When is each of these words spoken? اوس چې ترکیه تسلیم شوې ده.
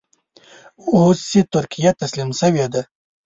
اوس 0.93 1.19
چې 1.31 1.39
ترکیه 1.53 1.91
تسلیم 2.01 2.29
شوې 2.39 2.65
ده. 2.73 2.81